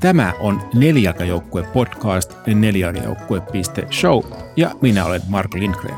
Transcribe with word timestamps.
Tämä 0.00 0.32
on 0.38 0.62
Nelijalkajoukkue 0.74 1.62
podcast 1.62 2.32
nelijalkajoukkue.show 2.46 4.22
ja 4.56 4.70
minä 4.80 5.04
olen 5.04 5.20
Mark 5.28 5.54
Lindgren. 5.54 5.96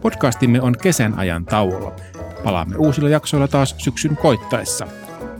Podcastimme 0.00 0.60
on 0.60 0.74
kesän 0.82 1.18
ajan 1.18 1.44
tauolla. 1.44 1.96
Palaamme 2.44 2.76
uusilla 2.76 3.08
jaksoilla 3.08 3.48
taas 3.48 3.74
syksyn 3.78 4.16
koittaessa. 4.16 4.86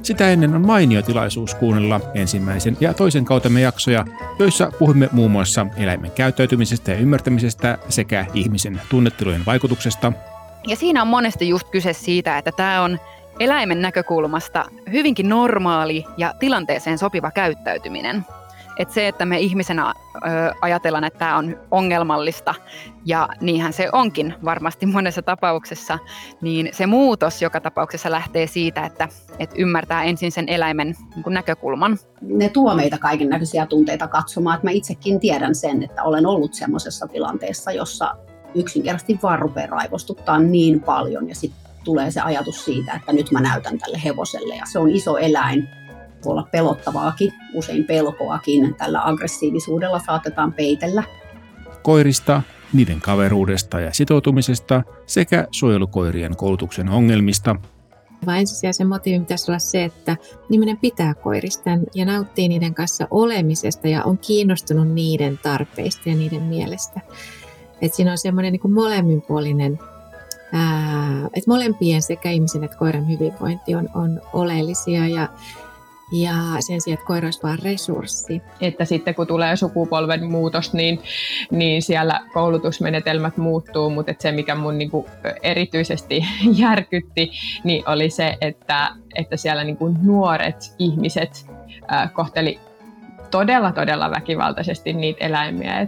Sitä 0.03 0.31
ennen 0.31 0.55
on 0.55 0.67
mainio 0.67 1.03
tilaisuus 1.03 1.55
kuunnella 1.55 2.01
ensimmäisen 2.15 2.77
ja 2.81 2.95
toisen 2.95 3.25
kautemme 3.25 3.61
jaksoja, 3.61 4.05
joissa 4.39 4.73
puhumme 4.79 5.09
muun 5.13 5.31
muassa 5.31 5.67
eläimen 5.77 6.11
käyttäytymisestä 6.11 6.93
ja 6.93 6.99
ymmärtämisestä 6.99 7.79
sekä 7.89 8.27
ihmisen 8.35 8.81
tunnetilojen 8.91 9.47
vaikutuksesta. 9.47 10.13
Ja 10.67 10.77
siinä 10.77 11.03
on 11.03 11.09
monesti 11.09 11.49
just 11.49 11.69
kyse 11.69 11.93
siitä, 11.93 12.39
että 12.39 12.53
tämä 12.53 12.83
on 12.83 12.99
eläimen 13.41 13.83
näkökulmasta 13.83 14.65
hyvinkin 14.93 15.29
normaali 15.29 16.05
ja 16.17 16.35
tilanteeseen 16.41 16.99
sopiva 16.99 17.31
käyttäytyminen. 17.31 18.25
Et 18.79 18.91
se, 18.91 19.09
että 19.09 19.25
me 19.27 19.39
ihmisenä 19.39 19.95
ö, 20.17 20.21
ajatellaan, 20.61 21.05
että 21.05 21.19
tämä 21.19 21.37
on 21.37 21.59
ongelmallista, 21.71 22.55
ja 23.05 23.29
niinhän 23.41 23.73
se 23.73 23.89
onkin 23.93 24.35
varmasti 24.45 24.87
monessa 24.87 25.23
tapauksessa, 25.23 25.99
niin 26.41 26.69
se 26.73 26.87
muutos 26.87 27.43
joka 27.43 27.61
tapauksessa 27.61 28.11
lähtee 28.11 28.47
siitä, 28.47 28.87
että, 28.87 29.09
että 29.39 29.57
ymmärtää 29.59 30.05
ensin 30.05 30.33
sen 30.33 30.49
eläimen 30.49 30.95
niin 31.17 31.35
näkökulman. 31.35 31.99
Ne 32.21 32.49
tuo 32.49 32.75
meitä 32.75 32.99
kaiken 32.99 33.29
näköisiä 33.29 33.67
tunteita 33.67 34.09
katsomaan, 34.09 34.55
että 34.55 34.67
mä 34.67 34.71
itsekin 34.71 35.21
tiedän 35.21 35.55
sen, 35.55 35.83
että 35.83 36.03
olen 36.03 36.27
ollut 36.27 36.55
semmoisessa 36.55 37.07
tilanteessa, 37.07 37.73
jossa 37.73 38.15
yksinkertaisesti 38.55 39.19
vaan 39.23 39.39
rupeaa 39.39 39.67
raivostuttaa 39.67 40.39
niin 40.39 40.81
paljon 40.81 41.29
ja 41.29 41.35
sitten 41.35 41.68
tulee 41.85 42.11
se 42.11 42.21
ajatus 42.21 42.65
siitä, 42.65 42.93
että 42.93 43.13
nyt 43.13 43.31
mä 43.31 43.41
näytän 43.41 43.79
tälle 43.79 44.01
hevoselle. 44.05 44.57
Ja 44.57 44.65
se 44.73 44.79
on 44.79 44.91
iso 44.91 45.17
eläin, 45.17 45.69
voi 46.25 46.33
olla 46.33 46.49
pelottavaakin, 46.53 47.33
usein 47.55 47.85
pelkoakin. 47.85 48.75
Tällä 48.75 49.01
aggressiivisuudella 49.05 50.01
saatetaan 50.07 50.53
peitellä. 50.53 51.03
Koirista, 51.83 52.43
niiden 52.73 53.01
kaveruudesta 53.01 53.81
ja 53.81 53.93
sitoutumisesta 53.93 54.83
sekä 55.07 55.47
suojelukoirien 55.51 56.37
koulutuksen 56.37 56.89
ongelmista. 56.89 57.57
Vaan 58.27 58.39
ensisijaisen 58.39 58.87
motiivin 58.87 59.23
pitäisi 59.23 59.51
olla 59.51 59.59
se, 59.59 59.85
että 59.85 60.17
ihminen 60.51 60.77
pitää 60.77 61.15
koirista 61.15 61.71
ja 61.95 62.05
nauttii 62.05 62.49
niiden 62.49 62.75
kanssa 62.75 63.09
olemisesta 63.11 63.89
ja 63.89 64.05
on 64.05 64.19
kiinnostunut 64.19 64.89
niiden 64.89 65.39
tarpeista 65.43 66.09
ja 66.09 66.15
niiden 66.15 66.43
mielestä. 66.43 67.01
Et 67.83 67.95
siinä 67.95 68.11
on 68.11 68.19
semmoinen 68.19 68.53
niin 68.53 68.73
molemminpuolinen 68.73 69.79
että 71.35 71.51
molempien 71.51 72.03
sekä 72.03 72.31
ihmisen 72.31 72.65
että 72.65 72.77
koiran 72.77 73.09
hyvinvointi 73.09 73.75
on, 73.75 73.89
on 73.95 74.21
oleellisia 74.33 75.09
ja, 75.09 75.29
ja 76.13 76.33
sen 76.61 76.81
sijaan, 76.81 76.95
että 76.95 77.07
koira 77.07 77.27
olisi 77.27 77.43
vain 77.43 77.59
resurssi. 77.63 78.43
Että 78.61 78.85
sitten 78.85 79.15
kun 79.15 79.27
tulee 79.27 79.57
sukupolven 79.57 80.31
muutos, 80.31 80.73
niin, 80.73 81.01
niin 81.51 81.83
siellä 81.83 82.21
koulutusmenetelmät 82.33 83.37
muuttuu, 83.37 83.91
mutta 83.91 84.11
että 84.11 84.23
se 84.23 84.33
mikä 84.33 84.55
mun 84.55 84.79
niin 84.79 84.91
kuin 84.91 85.07
erityisesti 85.43 86.25
järkytti, 86.67 87.31
niin 87.65 87.89
oli 87.89 88.11
se, 88.11 88.37
että, 88.41 88.91
että 89.15 89.37
siellä 89.37 89.65
niin 89.65 89.77
kuin 89.77 89.97
nuoret 90.03 90.75
ihmiset 90.79 91.47
kohteli 92.13 92.61
todella, 93.31 93.73
todella 93.73 94.11
väkivaltaisesti 94.11 94.93
niitä 94.93 95.25
eläimiä 95.25 95.81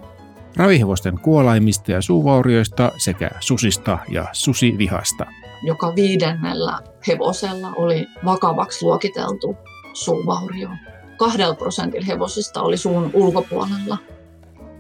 ravihevosten 0.57 1.21
kuolaimista 1.21 1.93
ja 1.93 2.03
suuvaurioista 2.03 2.93
sekä 2.97 3.31
susista 3.41 3.99
ja 4.09 4.27
susivihasta. 4.33 5.27
Joka 5.63 5.93
viidennellä 5.97 6.79
hevosella 7.09 7.73
oli 7.77 8.07
vakavaksi 8.25 8.85
luokiteltu 8.85 9.57
suuvaurio. 9.93 10.69
Kahdella 11.17 11.55
prosentilla 11.55 12.07
hevosista 12.07 12.63
oli 12.63 12.77
suun 12.77 13.11
ulkopuolella 13.15 13.99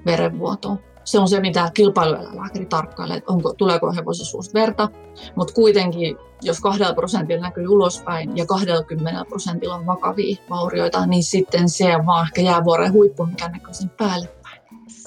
verenvuotoa. 0.06 0.76
Se 1.04 1.18
on 1.18 1.28
se, 1.28 1.40
mitä 1.40 1.70
kilpailueläinlääkäri 1.74 2.66
tarkkailee, 2.66 3.16
että 3.16 3.32
onko, 3.32 3.54
tuleeko 3.54 3.92
hevosen 3.92 4.26
suusta 4.26 4.60
verta. 4.60 4.88
Mutta 5.36 5.54
kuitenkin, 5.54 6.16
jos 6.42 6.60
kahdella 6.60 6.94
prosentilla 6.94 7.42
näkyy 7.42 7.68
ulospäin 7.68 8.36
ja 8.36 8.46
20 8.46 9.24
prosentilla 9.28 9.74
on 9.74 9.86
vakavia 9.86 10.36
vaurioita, 10.50 11.06
niin 11.06 11.22
sitten 11.22 11.68
se 11.68 11.86
vaan 12.06 12.26
ehkä 12.26 12.40
jäävuoren 12.40 12.92
huippu, 12.92 13.26
mikä 13.26 13.48
näkyy 13.48 13.74
sen 13.74 13.90
päälle 13.90 14.28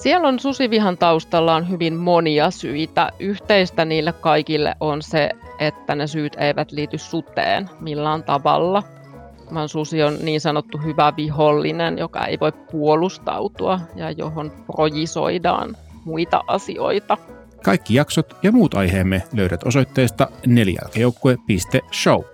siellä 0.04 0.28
on 0.28 0.38
susivihan 0.38 0.98
taustalla 0.98 1.54
on 1.54 1.70
hyvin 1.70 1.94
monia 1.94 2.50
syitä. 2.50 3.10
Yhteistä 3.18 3.84
niille 3.84 4.12
kaikille 4.12 4.74
on 4.80 5.02
se, 5.02 5.30
että 5.58 5.94
ne 5.94 6.06
syyt 6.06 6.36
eivät 6.38 6.72
liity 6.72 6.98
suteen 6.98 7.70
millään 7.80 8.22
tavalla. 8.22 8.82
Vaan 9.54 9.68
susi 9.68 10.02
on 10.02 10.18
niin 10.22 10.40
sanottu 10.40 10.78
hyvä 10.78 11.12
vihollinen, 11.16 11.98
joka 11.98 12.26
ei 12.26 12.40
voi 12.40 12.52
puolustautua 12.52 13.80
ja 13.96 14.10
johon 14.10 14.52
projisoidaan 14.66 15.76
muita 16.04 16.44
asioita. 16.46 17.16
Kaikki 17.62 17.94
jaksot 17.94 18.36
ja 18.42 18.52
muut 18.52 18.74
aiheemme 18.74 19.22
löydät 19.32 19.64
osoitteesta 19.64 20.28
nelijalkajoukkue.show. 20.46 22.33